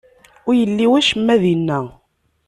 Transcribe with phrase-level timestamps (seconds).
[0.47, 1.79] Ur yelli wacemma dinna.